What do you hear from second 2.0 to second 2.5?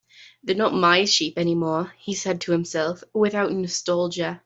said